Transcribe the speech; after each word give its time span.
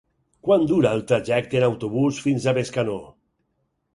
Quant 0.45 0.63
dura 0.71 0.93
el 0.99 1.03
trajecte 1.11 1.59
en 1.59 1.65
autobús 1.67 2.21
fins 2.27 2.47
a 2.53 2.57
Bescanó? 2.61 2.99